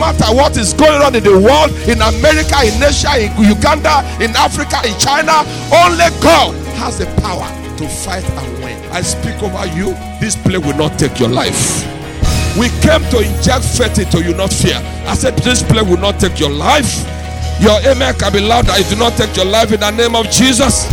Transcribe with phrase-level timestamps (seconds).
[0.00, 4.32] matter what is going on in the world, in America, in Asia, in Uganda, in
[4.34, 7.46] Africa, in China, only God has the power
[7.76, 8.80] to fight and win.
[8.90, 9.92] I speak over you.
[10.18, 11.84] This plague will not take your life.
[12.58, 14.80] We came to inject faith into you, not fear.
[15.06, 17.06] I said, This plague will not take your life.
[17.60, 18.72] Your amen can be louder.
[18.74, 20.88] It do not take your life in the name of Jesus.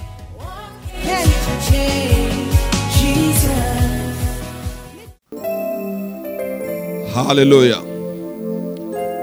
[7.14, 7.81] Hallelujah.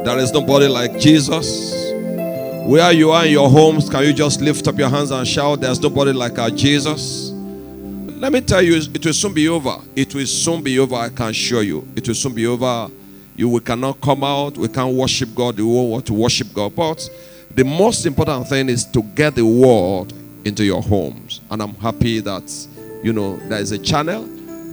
[0.04, 1.74] There is nobody like Jesus.
[2.66, 5.62] Where you are in your homes, can you just lift up your hands and shout,
[5.62, 7.30] There's nobody like our Jesus?
[7.30, 9.78] Let me tell you, it will soon be over.
[9.96, 11.88] It will soon be over, I can assure you.
[11.96, 12.90] It will soon be over.
[13.36, 16.76] You we cannot come out, we can't worship God, we won't want to worship God.
[16.76, 17.08] But
[17.54, 20.12] the most important thing is to get the word
[20.44, 21.42] into your homes.
[21.52, 22.68] And I'm happy that,
[23.04, 24.24] you know, there is a channel,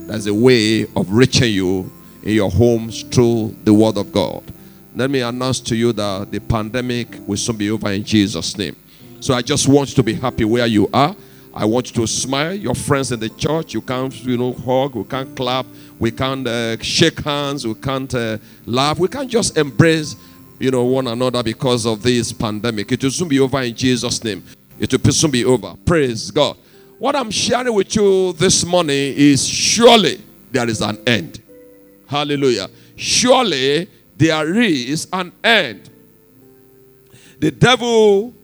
[0.07, 1.91] there's a way of reaching you
[2.23, 4.43] in your homes through the word of God.
[4.95, 8.77] Let me announce to you that the pandemic will soon be over in Jesus' name.
[9.21, 11.17] So I just want you to be happy where you are.
[11.55, 12.55] I want you to smile.
[12.55, 15.67] Your friends in the church, you can't, you know, hug, we can't clap,
[15.99, 20.17] we can't uh, shake hands, we can't uh, laugh, we can't just embrace,
[20.59, 22.91] you know, one another because of this pandemic.
[22.93, 24.43] It will soon be over in Jesus' name.
[24.79, 25.75] It will soon be over.
[25.85, 26.57] Praise God.
[26.99, 31.42] What I'm sharing with you this morning is surely there is an end.
[32.13, 32.69] Hallelujah.
[32.95, 35.89] Surely there is an end.
[37.41, 38.35] The devil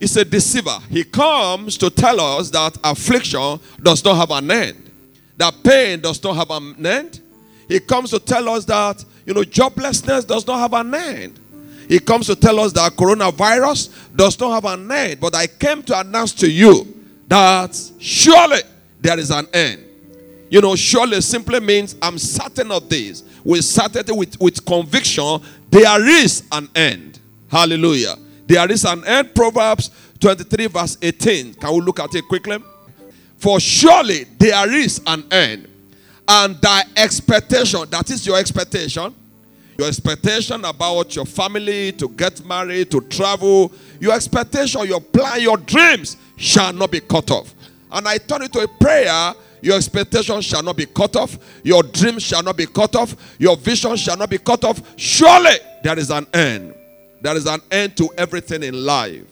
[0.00, 0.78] is a deceiver.
[0.88, 4.90] He comes to tell us that affliction does not have an end,
[5.36, 7.20] that pain does not have an end.
[7.68, 11.38] He comes to tell us that, you know, joblessness does not have an end.
[11.86, 15.20] He comes to tell us that coronavirus does not have an end.
[15.20, 16.86] But I came to announce to you
[17.28, 18.60] that surely
[18.98, 19.84] there is an end.
[20.50, 23.24] You know, surely simply means I'm certain of this.
[23.42, 25.40] With certainty, with, with conviction,
[25.70, 27.18] there is an end.
[27.50, 28.16] Hallelujah.
[28.46, 29.34] There is an end.
[29.34, 29.90] Proverbs
[30.20, 31.54] 23, verse 18.
[31.54, 32.58] Can we look at it quickly?
[33.36, 35.68] For surely there is an end.
[36.26, 39.14] And thy expectation, that is your expectation,
[39.76, 45.58] your expectation about your family, to get married, to travel, your expectation, your plan, your
[45.58, 47.54] dreams shall not be cut off.
[47.92, 49.34] And I turn it to a prayer
[49.64, 51.38] your expectation shall not be cut off.
[51.62, 53.16] Your dreams shall not be cut off.
[53.38, 54.82] Your vision shall not be cut off.
[54.96, 56.74] Surely there is an end.
[57.22, 59.24] There is an end to everything in life.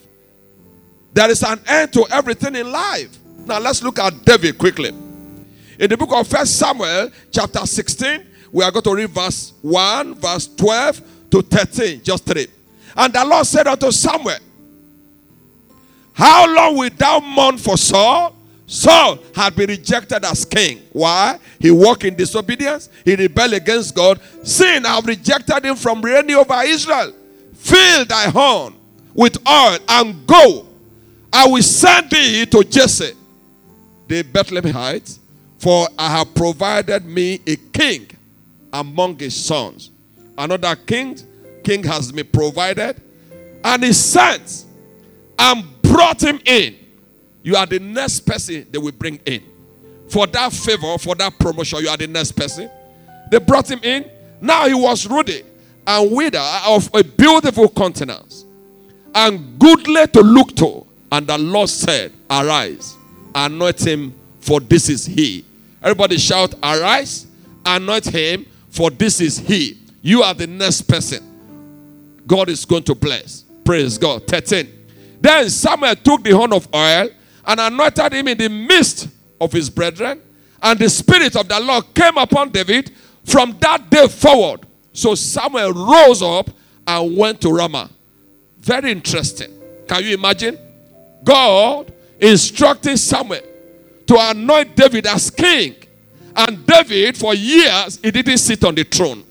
[1.12, 3.18] There is an end to everything in life.
[3.44, 4.88] Now let's look at David quickly.
[4.88, 10.14] In the book of First Samuel, chapter 16, we are going to read verse 1,
[10.14, 12.46] verse 12 to 13, just three.
[12.96, 14.38] And the Lord said unto Samuel,
[16.14, 18.34] How long wilt thou mourn for Saul?
[18.66, 20.82] Saul had been rejected as king.
[20.92, 21.38] Why?
[21.58, 22.88] He walked in disobedience.
[23.04, 24.20] He rebelled against God.
[24.42, 27.12] Sin, I have rejected him from reigning over Israel.
[27.54, 28.74] Fill thy horn
[29.14, 30.68] with oil and go.
[31.32, 33.12] I will send thee to Jesse,
[34.06, 35.18] the Bethlehemite,
[35.58, 38.08] for I have provided me a king
[38.72, 39.90] among his sons.
[40.36, 41.18] Another king,
[41.62, 43.00] king has been provided,
[43.64, 44.64] and he sent
[45.38, 46.76] and brought him in
[47.42, 49.42] you are the next person they will bring in.
[50.08, 52.70] For that favor, for that promotion, you are the next person.
[53.30, 54.10] They brought him in.
[54.40, 55.42] Now he was ruddy
[55.86, 58.44] and withered of a beautiful countenance
[59.14, 60.86] and goodly to look to.
[61.10, 62.96] And the Lord said, Arise,
[63.34, 65.44] anoint him, for this is he.
[65.82, 67.26] Everybody shout, Arise,
[67.64, 69.78] anoint him, for this is he.
[70.00, 71.22] You are the next person.
[72.26, 73.44] God is going to bless.
[73.64, 74.26] Praise God.
[74.26, 74.68] 13.
[75.20, 77.08] Then Samuel took the horn of oil
[77.46, 79.08] and anointed him in the midst
[79.40, 80.20] of his brethren
[80.62, 82.92] And the Spirit of the Lord came upon David
[83.24, 84.60] from that day forward.
[84.92, 86.50] So Samuel rose up
[86.86, 87.90] and went to Ramah.
[88.60, 89.50] Very interesting.
[89.88, 90.56] Can you imagine?
[91.24, 93.40] God instructing Samuel
[94.06, 95.74] to anoint David as king.
[96.34, 99.24] And David, for years, he didn't sit on the throne.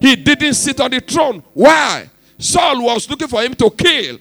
[0.00, 1.42] He didn't sit on the throne.
[1.52, 2.08] Why?
[2.38, 4.18] Saul was looking for him to kill.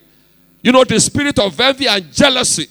[0.62, 2.68] You know, the spirit of envy and jealousy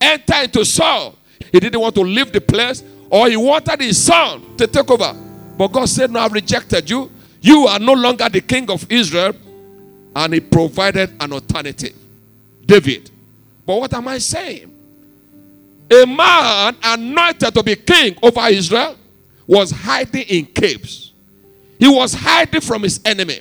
[0.00, 1.14] entered into Saul.
[1.52, 5.14] He didn't want to leave the place, or he wanted his son to take over.
[5.56, 7.10] But God said, No, I've rejected you.
[7.40, 9.32] You are no longer the king of Israel.
[10.14, 11.94] And he provided an alternative
[12.64, 13.10] David.
[13.64, 14.74] But what am I saying?
[15.90, 18.96] A man anointed to be king over Israel
[19.46, 21.12] was hiding in caves.
[21.78, 23.40] He was hiding from his enemy.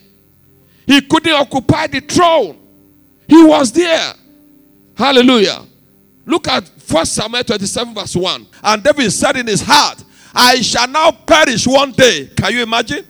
[0.86, 2.58] He couldn't occupy the throne.
[3.28, 4.14] He was there.
[4.96, 5.66] Hallelujah.
[6.28, 8.48] Look at 1 Samuel 27, verse 1.
[8.64, 10.04] And David said in his heart,
[10.36, 12.28] I shall now perish one day.
[12.36, 13.06] Can you imagine?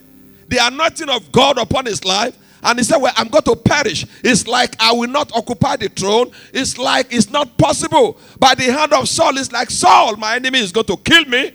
[0.48, 2.38] The anointing of God upon his life.
[2.64, 4.06] And he said, Well, I'm going to perish.
[4.24, 6.32] It's like I will not occupy the throne.
[6.54, 8.20] It's like it's not possible.
[8.40, 11.52] By the hand of Saul, it's like Saul, my enemy, is going to kill me.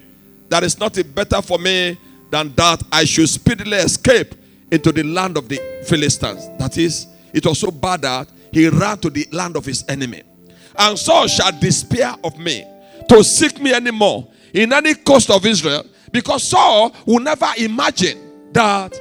[0.48, 1.96] That is nothing better for me
[2.30, 4.34] than that I should speedily escape
[4.70, 6.48] into the land of the Philistines.
[6.58, 10.22] That is, it was so bad that he ran to the land of his enemy.
[10.76, 12.64] And Saul shall despair of me
[13.08, 18.98] to seek me anymore in any coast of Israel, because Saul will never imagine that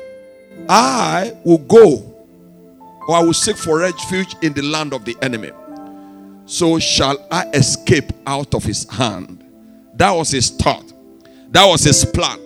[0.70, 2.08] I will go
[3.08, 5.52] or I will seek for refuge in the land of the enemy.
[6.46, 9.44] So shall I escape out of his hand.
[9.96, 10.92] That was his thought.
[11.52, 12.40] That was his plan.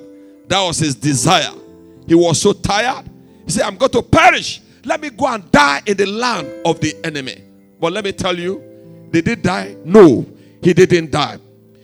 [0.48, 1.52] That was his desire.
[2.08, 3.06] He was so tired.
[3.46, 4.62] He said, I'm going to perish.
[4.84, 7.44] Let me go and die in the land of the enemy.
[7.80, 8.64] But let me tell you,
[9.22, 9.76] did he die?
[9.86, 10.26] No,
[10.62, 11.38] he didn't die.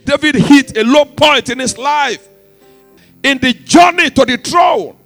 [0.04, 2.28] David hit a low point in his life.
[3.24, 4.98] In the journey to the throne,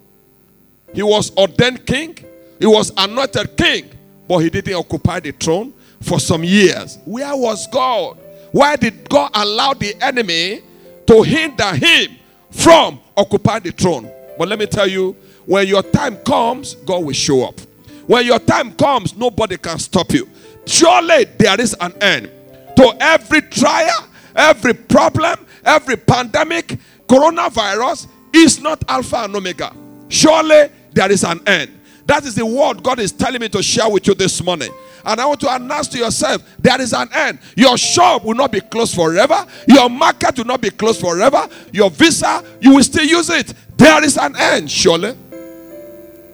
[0.93, 2.17] he was ordained king,
[2.57, 3.91] he was anointed king,
[4.27, 6.97] but he didn't occupy the throne for some years.
[7.05, 8.17] Where was God?
[8.51, 10.61] Why did God allow the enemy
[11.05, 12.15] to hinder him
[12.49, 14.09] from occupying the throne?
[14.37, 17.59] But let me tell you, when your time comes, God will show up.
[18.07, 20.29] When your time comes, nobody can stop you.
[20.65, 22.31] Surely there is an end
[22.75, 26.77] to every trial, every problem, every pandemic.
[27.07, 29.71] Coronavirus is not Alpha and Omega.
[30.09, 31.71] Surely there is an end.
[32.07, 34.71] That is the word God is telling me to share with you this morning.
[35.03, 37.39] And I want to announce to yourself there is an end.
[37.55, 39.45] Your shop will not be closed forever.
[39.67, 41.47] Your market will not be closed forever.
[41.71, 43.53] Your visa, you will still use it.
[43.77, 45.15] There is an end, surely.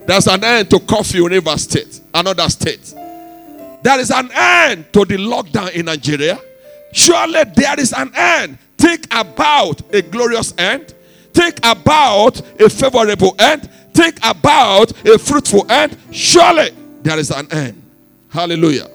[0.07, 2.93] There's an end to curfew in River State, another state.
[3.83, 6.39] There is an end to the lockdown in Nigeria.
[6.93, 8.57] Surely there is an end.
[8.77, 10.93] Think about a glorious end.
[11.33, 13.69] Think about a favorable end.
[13.93, 15.97] Think about a fruitful end.
[16.11, 17.81] Surely there is an end.
[18.29, 18.87] Hallelujah.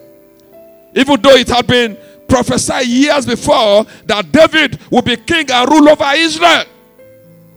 [0.94, 1.96] Even though it had been
[2.28, 6.64] prophesied years before that David would be king and rule over Israel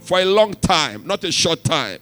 [0.01, 1.99] for a long time, not a short time.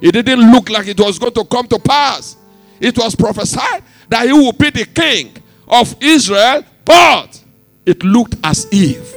[0.00, 2.36] It didn't look like it was going to come to pass.
[2.80, 5.34] It was prophesied that he would be the king
[5.66, 7.42] of Israel, but
[7.86, 9.14] it looked as if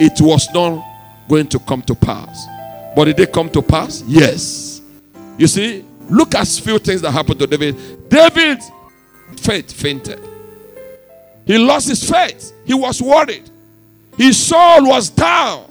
[0.00, 0.84] it was not
[1.28, 2.46] going to come to pass.
[2.96, 4.02] But did it come to pass?
[4.06, 4.82] Yes.
[5.38, 8.08] You see, look at few things that happened to David.
[8.08, 8.70] David's
[9.36, 10.20] faith fainted.
[11.46, 12.52] He lost his faith.
[12.64, 13.48] He was worried.
[14.16, 15.62] His soul was down.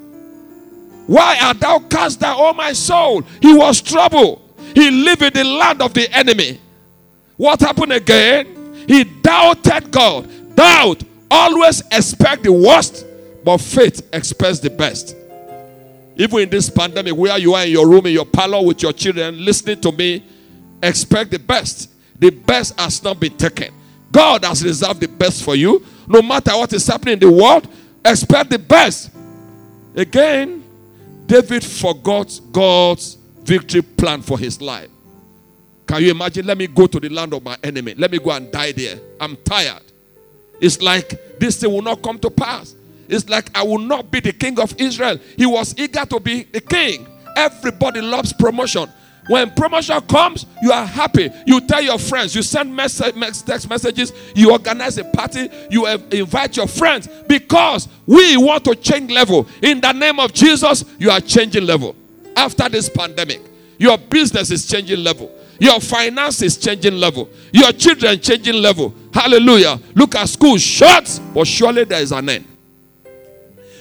[1.08, 3.24] Why art thou cast down, O my soul?
[3.42, 4.42] He was troubled.
[4.74, 6.62] He lived in the land of the enemy.
[7.38, 8.86] What happened again?
[8.88, 10.56] He doubted God.
[10.56, 13.06] Doubt always expect the worst,
[13.44, 15.16] but faith expects the best.
[16.16, 18.94] Even in this pandemic, where you are in your room, in your parlor with your
[18.94, 20.24] children, listening to me,
[20.82, 21.90] expect the best.
[22.20, 23.74] The best has not been taken.
[24.12, 25.84] God has reserved the best for you.
[26.08, 27.68] No matter what is happening in the world,
[28.06, 29.10] expect the best.
[29.96, 30.64] Again,
[31.26, 34.90] David forgot God's victory plan for his life.
[35.94, 36.48] Can you imagine?
[36.48, 37.94] Let me go to the land of my enemy.
[37.94, 39.00] Let me go and die there.
[39.20, 39.84] I'm tired.
[40.60, 42.74] It's like this thing will not come to pass.
[43.08, 45.20] It's like I will not be the king of Israel.
[45.38, 47.06] He was eager to be the king.
[47.38, 48.90] Everybody loves promotion.
[49.28, 51.30] When promotion comes, you are happy.
[51.46, 56.58] You tell your friends, you send message, text messages, you organize a party, you invite
[56.58, 59.48] your friends because we want to change level.
[59.62, 61.96] In the name of Jesus, you are changing level.
[62.36, 63.42] After this pandemic,
[63.78, 65.32] your business is changing level.
[65.60, 67.30] Your finance is changing level.
[67.52, 68.94] Your children changing level.
[69.14, 69.80] Hallelujah.
[69.96, 72.48] Look at school shut, but surely there is an end.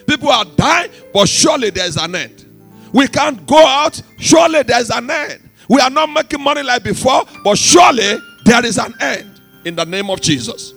[0.06, 2.44] People are dying, but surely there is an end.
[2.92, 5.48] We can't go out, surely there is an end.
[5.68, 9.84] We are not making money like before, but surely there is an end in the
[9.84, 10.74] name of Jesus.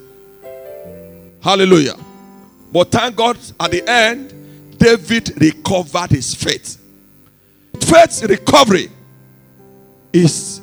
[1.41, 1.95] Hallelujah.
[2.71, 6.81] But thank God at the end, David recovered his faith.
[7.81, 8.89] Faith recovery
[10.13, 10.61] is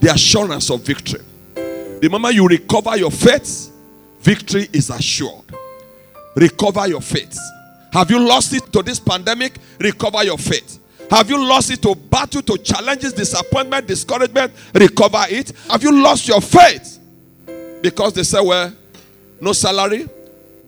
[0.00, 1.20] the assurance of victory.
[1.54, 3.70] The moment you recover your faith,
[4.20, 5.44] victory is assured.
[6.36, 7.36] Recover your faith.
[7.92, 9.58] Have you lost it to this pandemic?
[9.80, 10.78] Recover your faith.
[11.10, 14.52] Have you lost it to battle, to challenges, disappointment, discouragement?
[14.74, 15.52] Recover it.
[15.70, 16.98] Have you lost your faith?
[17.80, 18.72] Because they say, well,
[19.40, 20.08] no salary,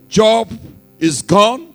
[0.09, 0.51] job
[0.99, 1.75] is gone,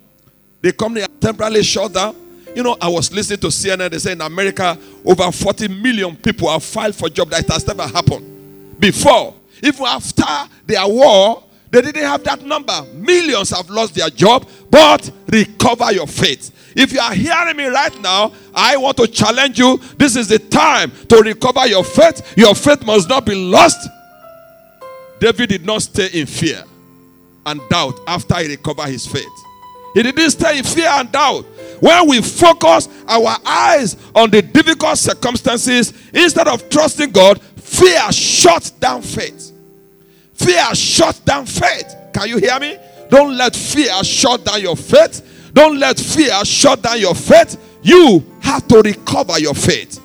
[0.61, 2.15] the company temporarily shut down.
[2.55, 6.49] You know, I was listening to CNN, they say in America, over 40 million people
[6.49, 9.33] have filed for job that has never happened before.
[9.61, 10.23] Even after
[10.65, 12.73] their war, they didn't have that number.
[12.93, 16.51] Millions have lost their job, but recover your faith.
[16.75, 19.77] If you are hearing me right now, I want to challenge you.
[19.97, 22.37] This is the time to recover your faith.
[22.37, 23.89] Your faith must not be lost.
[25.19, 26.63] David did not stay in fear
[27.45, 29.44] and doubt after he recovered his faith.
[29.95, 31.45] He didn't stay in fear and doubt.
[31.79, 38.71] When we focus our eyes on the difficult circumstances instead of trusting God, fear shuts
[38.71, 39.53] down faith.
[40.33, 41.95] Fear shuts down faith.
[42.13, 42.77] Can you hear me?
[43.09, 45.51] Don't let fear shut down your faith.
[45.53, 47.57] Don't let fear shut down your faith.
[47.81, 50.01] You have to recover your faith.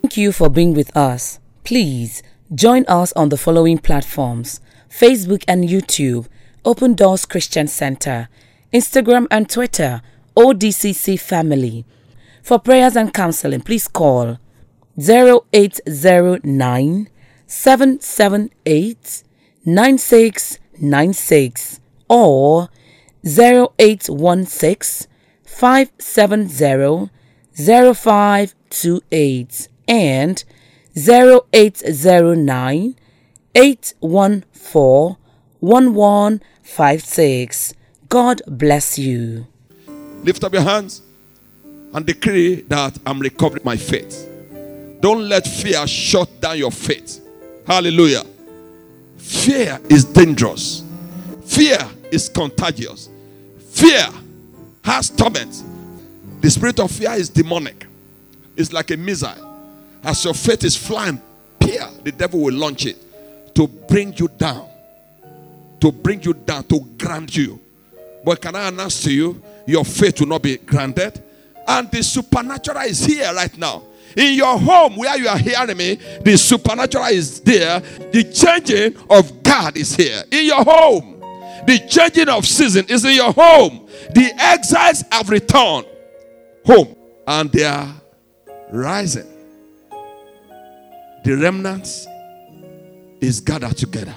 [0.00, 1.38] Thank you for being with us.
[1.64, 2.22] Please
[2.54, 6.28] join us on the following platforms Facebook and YouTube,
[6.64, 8.30] Open Doors Christian Center,
[8.72, 10.00] Instagram and Twitter,
[10.34, 11.84] ODCC Family.
[12.42, 14.38] For prayers and counseling, please call
[14.98, 17.08] 0809
[17.46, 19.24] 778
[19.64, 22.68] 9696 or
[23.24, 25.06] 0816
[25.44, 27.10] 570
[27.54, 30.44] 0528 and
[30.96, 32.96] 0809
[33.54, 35.16] 814
[35.60, 37.74] 1156.
[38.12, 39.46] God bless you.
[40.22, 41.00] Lift up your hands
[41.94, 44.28] and decree that I'm recovering my faith.
[45.00, 47.26] Don't let fear shut down your faith.
[47.66, 48.24] Hallelujah.
[49.16, 50.84] Fear is dangerous.
[51.46, 51.78] Fear
[52.10, 53.08] is contagious.
[53.70, 54.04] Fear
[54.84, 55.62] has torment.
[56.42, 57.86] The spirit of fear is demonic.
[58.58, 59.64] It's like a missile.
[60.04, 61.18] As your faith is flying,
[61.62, 62.98] fear, the devil will launch it
[63.54, 64.68] to bring you down.
[65.80, 67.58] To bring you down, to ground you.
[68.24, 71.22] But can I announce to you, your faith will not be granted?
[71.66, 73.82] And the supernatural is here right now.
[74.16, 77.80] In your home, where you are hearing me, the supernatural is there.
[77.80, 80.22] The changing of God is here.
[80.30, 81.20] In your home,
[81.66, 83.88] the changing of season is in your home.
[84.14, 85.86] The exiles have returned
[86.64, 86.94] home
[87.26, 87.94] and they are
[88.70, 89.26] rising.
[91.24, 92.06] The remnants
[93.20, 94.14] is gathered together.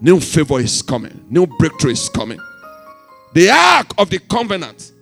[0.00, 2.40] New favor is coming, new breakthrough is coming.
[3.32, 4.92] The ark of the covenant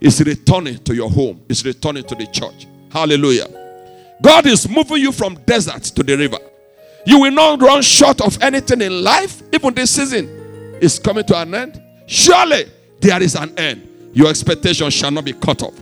[0.00, 2.66] is returning to your home, is returning to the church.
[2.90, 3.48] Hallelujah.
[4.22, 6.38] God is moving you from desert to the river.
[7.06, 10.28] You will not run short of anything in life, even this season
[10.80, 11.82] is coming to an end.
[12.06, 13.88] Surely there is an end.
[14.12, 15.74] Your expectation shall not be cut off.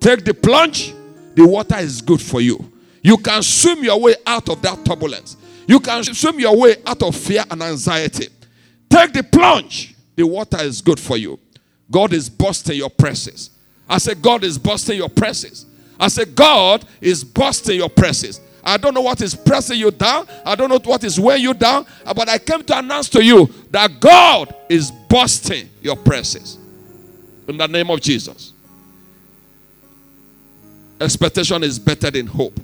[0.00, 0.94] Take the plunge,
[1.34, 2.72] the water is good for you.
[3.02, 5.36] You can swim your way out of that turbulence.
[5.66, 8.28] You can swim your way out of fear and anxiety.
[8.90, 11.38] Take the plunge, the water is good for you.
[11.88, 13.50] God is busting your presses.
[13.88, 15.64] I said, God is busting your presses.
[15.98, 18.40] I said, God is busting your presses.
[18.64, 20.26] I don't know what is pressing you down.
[20.44, 21.86] I don't know what is weighing you down.
[22.04, 26.58] But I came to announce to you that God is busting your presses.
[27.46, 28.52] In the name of Jesus.
[31.00, 32.58] Expectation is better than hope.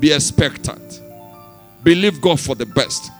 [0.00, 1.00] Be expectant.
[1.84, 3.12] Believe God for the best.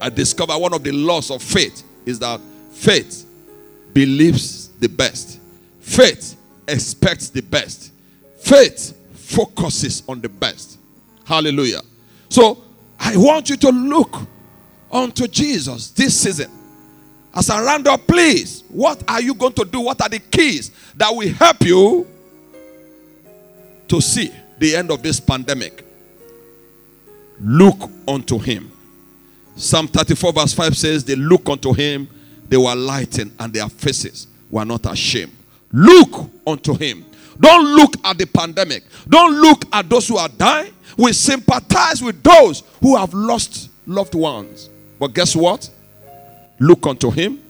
[0.00, 2.40] I discover one of the laws of faith is that
[2.72, 3.26] faith
[3.92, 5.40] believes the best.
[5.80, 6.36] Faith
[6.68, 7.92] expects the best.
[8.38, 10.78] Faith focuses on the best.
[11.24, 11.82] Hallelujah.
[12.28, 12.62] So
[12.98, 14.16] I want you to look
[14.90, 16.50] unto Jesus this season.
[17.34, 19.80] As a round up, please, what are you going to do?
[19.80, 22.06] What are the keys that will help you
[23.88, 25.84] to see the end of this pandemic?
[27.40, 28.72] Look unto him.
[29.60, 32.08] Psalm 34, verse 5 says, They look unto him,
[32.48, 35.32] they were lightened, and their faces were not ashamed.
[35.72, 37.04] Look unto him.
[37.38, 38.84] Don't look at the pandemic.
[39.08, 40.72] Don't look at those who are dying.
[40.96, 44.68] We sympathize with those who have lost loved ones.
[44.98, 45.68] But guess what?
[46.58, 47.40] Look unto him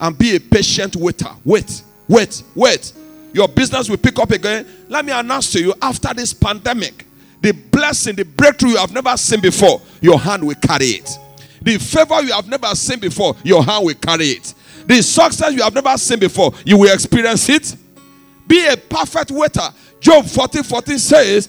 [0.00, 1.30] and be a patient waiter.
[1.44, 2.92] Wait, wait, wait.
[3.32, 4.66] Your business will pick up again.
[4.88, 7.05] Let me announce to you after this pandemic,
[7.46, 11.08] the blessing, the breakthrough you have never seen before, your hand will carry it.
[11.62, 14.52] The favor you have never seen before, your hand will carry it.
[14.84, 17.76] The success you have never seen before, you will experience it.
[18.48, 19.68] Be a perfect waiter.
[20.00, 21.48] Job 40 14 says,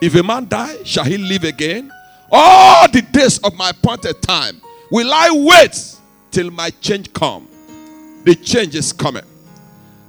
[0.00, 1.92] If a man die, shall he live again?
[2.32, 5.96] All the days of my appointed time will I wait
[6.32, 7.46] till my change come.
[8.24, 9.24] The change is coming.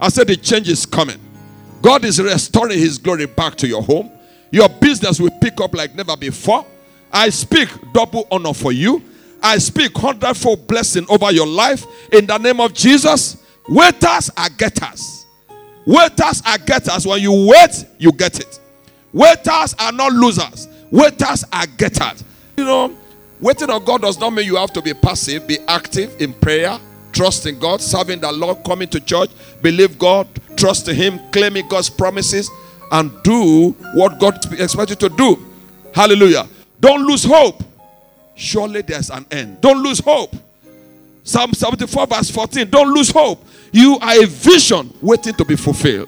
[0.02, 1.20] I said the change is coming.
[1.84, 4.10] God is restoring his glory back to your home.
[4.54, 6.64] Your business will pick up like never before.
[7.12, 9.02] I speak double honor for you.
[9.42, 13.44] I speak hundredfold blessing over your life in the name of Jesus.
[13.68, 15.26] Waiters are getters.
[15.88, 17.08] Waiters are getters.
[17.08, 18.60] When you wait, you get it.
[19.12, 20.68] Waiters are not losers.
[20.92, 22.24] Waiters are getters.
[22.56, 22.96] You know,
[23.42, 26.78] waiting on God does not mean you have to be passive, be active in prayer,
[27.12, 29.32] trust in God, serving the Lord, coming to church,
[29.64, 32.52] believe God, trust in Him, claiming God's promises,
[32.94, 35.46] and do what God expects you to do.
[35.94, 36.48] Hallelujah.
[36.80, 37.64] Don't lose hope.
[38.36, 39.60] Surely there's an end.
[39.62, 40.36] Don't lose hope.
[41.24, 42.70] Psalm 74, verse 14.
[42.70, 43.44] Don't lose hope.
[43.72, 46.08] You are a vision waiting to be fulfilled.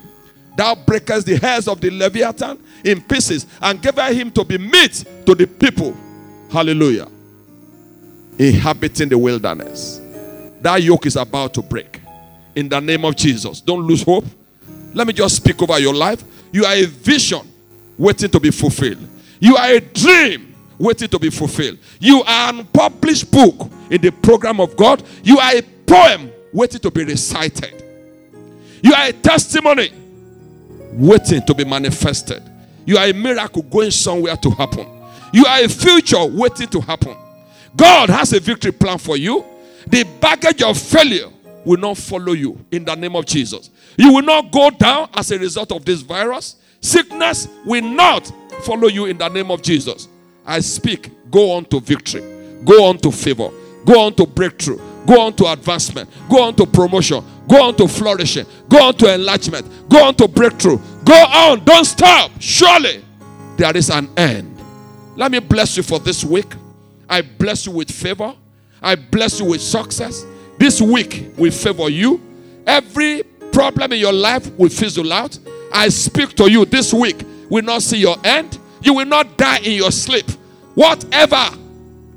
[0.56, 5.04] Thou breakest the hairs of the Leviathan in pieces and gave him to be meat
[5.25, 5.96] to the people.
[6.51, 7.08] Hallelujah.
[8.38, 10.00] Inhabiting the wilderness.
[10.62, 12.00] That yoke is about to break.
[12.56, 13.60] In the name of Jesus.
[13.60, 14.25] Don't lose hope.
[14.94, 16.24] Let me just speak over your life.
[16.55, 17.41] You are a vision
[17.97, 19.05] waiting to be fulfilled.
[19.41, 21.77] You are a dream waiting to be fulfilled.
[22.00, 25.03] You are an unpublished book in the program of God.
[25.21, 27.83] You are a poem waiting to be recited.
[28.82, 29.91] You are a testimony
[30.93, 32.41] waiting to be manifested.
[32.86, 34.88] You are a miracle going somewhere to happen.
[35.34, 37.17] You are a future waiting to happen.
[37.75, 39.43] God has a victory plan for you.
[39.88, 41.27] The baggage of failure
[41.65, 43.71] will not follow you in the name of Jesus.
[43.97, 46.58] You will not go down as a result of this virus.
[46.81, 48.31] Sickness will not
[48.63, 50.08] follow you in the name of Jesus.
[50.45, 52.21] I speak, go on to victory,
[52.63, 53.49] go on to favor,
[53.86, 57.88] go on to breakthrough, go on to advancement, go on to promotion, go on to
[57.88, 62.31] flourishing, go on to enlargement, go on to breakthrough, go on, don't stop.
[62.39, 63.03] Surely
[63.58, 64.51] there is an end.
[65.15, 66.53] Let me bless you for this week.
[67.10, 68.36] I bless you with favor,
[68.81, 70.25] I bless you with success.
[70.58, 72.21] This week will favor you.
[72.67, 73.23] Every
[73.56, 75.39] problem in your life will fizzle out.
[75.72, 78.60] I speak to you this week will not see your end.
[78.82, 80.30] You will not die in your sleep.
[80.74, 81.41] Whatever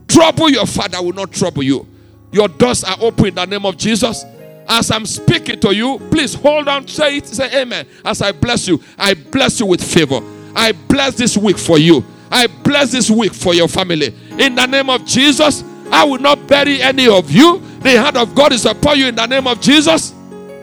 [0.09, 1.87] trouble your father will not trouble you.
[2.33, 4.25] Your doors are open in the name of Jesus.
[4.69, 7.87] As I'm speaking to you, please hold on, say it, say amen.
[8.05, 10.21] As I bless you, I bless you with favor.
[10.57, 12.05] I bless this week for you.
[12.33, 14.13] I bless this week for your family.
[14.39, 17.61] In the name of Jesus, I will not bury any of you.
[17.81, 20.15] The hand of God is upon you in the name of Jesus.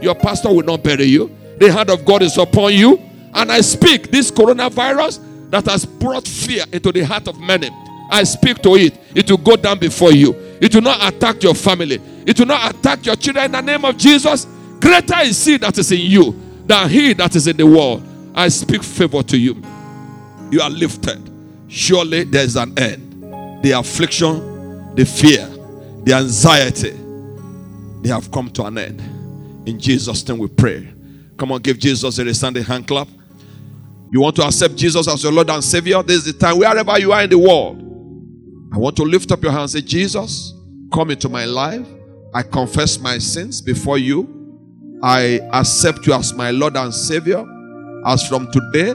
[0.06, 1.36] Your pastor will not bury you.
[1.58, 3.02] The hand of God is upon you.
[3.34, 7.72] And I speak this coronavirus that has brought fear into the heart of many.
[8.12, 8.96] I speak to it.
[9.15, 10.36] It will go down before you.
[10.62, 12.00] It will not attack your family.
[12.24, 14.46] It will not attack your children in the name of Jesus.
[14.80, 18.04] Greater is he that is in you than he that is in the world.
[18.36, 19.60] I speak favor to you.
[20.52, 21.20] You are lifted.
[21.68, 23.24] Surely there is an end.
[23.63, 25.48] The affliction, the fear,
[26.04, 26.91] the anxiety,
[28.04, 29.14] they have come to an end.
[29.65, 30.93] In Jesus' name we pray.
[31.38, 33.08] Come on, give Jesus a resounding hand clap.
[34.12, 36.01] You want to accept Jesus as your Lord and Savior?
[36.04, 37.82] This is the time, wherever you are in the world.
[38.73, 40.54] I want to lift up your hand and say, Jesus,
[40.93, 41.86] come into my life.
[42.34, 44.99] I confess my sins before you.
[45.01, 47.43] I accept you as my Lord and Savior.
[48.06, 48.93] As from today,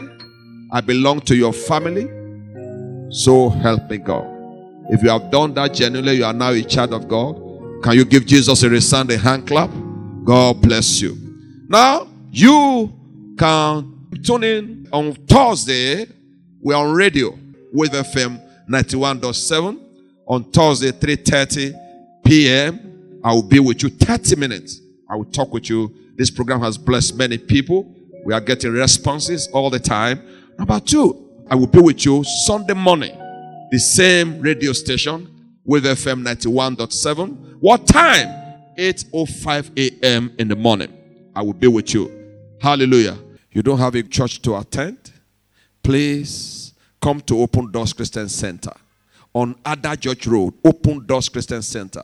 [0.73, 2.09] I belong to your family.
[3.11, 4.27] So help me, God.
[4.91, 7.37] If you have done that genuinely, you are now a child of God.
[7.83, 9.71] Can you give Jesus a resounding hand clap?
[10.31, 11.19] God bless you.
[11.69, 12.93] Now, you
[13.37, 16.07] can tune in on Thursday.
[16.61, 17.37] We're on radio
[17.73, 19.81] with FM 91.7
[20.29, 23.21] on Thursday 3:30 p.m.
[23.25, 24.81] I will be with you 30 minutes.
[25.11, 25.93] I will talk with you.
[26.15, 27.93] This program has blessed many people.
[28.25, 30.23] We are getting responses all the time.
[30.57, 33.19] Number two, I will be with you Sunday morning,
[33.73, 35.27] the same radio station
[35.65, 37.57] with FM 91.7.
[37.59, 38.40] What time?
[38.81, 40.33] 8:05 a.m.
[40.39, 40.91] in the morning.
[41.37, 42.11] I will be with you.
[42.63, 43.19] Hallelujah.
[43.53, 45.13] You don't have a church to attend?
[45.83, 48.73] Please come to Open Doors Christian Center
[49.35, 52.03] on Ada Church Road, Open Doors Christian Center.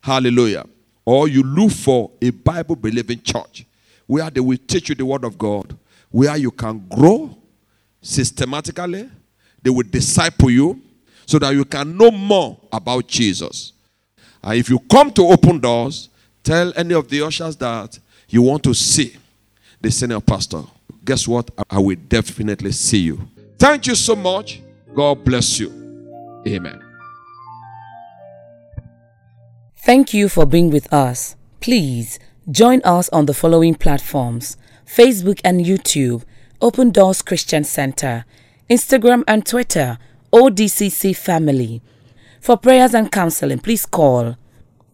[0.00, 0.64] Hallelujah.
[1.04, 3.66] Or you look for a Bible believing church
[4.06, 5.76] where they will teach you the Word of God,
[6.10, 7.36] where you can grow
[8.00, 9.10] systematically.
[9.60, 10.80] They will disciple you
[11.26, 13.72] so that you can know more about Jesus.
[14.42, 16.08] And if you come to Open Doors,
[16.42, 19.16] Tell any of the ushers that you want to see
[19.80, 20.62] the senior pastor.
[21.04, 21.50] Guess what?
[21.70, 23.28] I will definitely see you.
[23.58, 24.60] Thank you so much.
[24.94, 25.70] God bless you.
[26.46, 26.80] Amen.
[29.76, 31.36] Thank you for being with us.
[31.60, 32.18] Please
[32.50, 36.24] join us on the following platforms Facebook and YouTube,
[36.60, 38.24] Open Doors Christian Center,
[38.68, 39.98] Instagram and Twitter,
[40.32, 41.82] ODCC Family.
[42.40, 44.36] For prayers and counseling, please call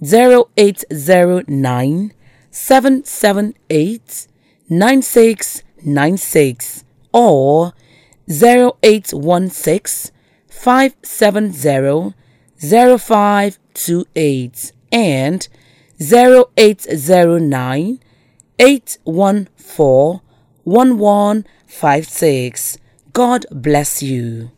[0.02, 2.12] 0809
[2.50, 4.26] 778
[4.68, 7.72] 9696 or
[8.28, 10.11] 0816
[10.48, 12.14] 570
[12.58, 15.48] 0528 and
[16.00, 18.00] 0809
[18.58, 20.20] 814
[20.64, 22.78] 1156.
[23.12, 24.50] God bless you.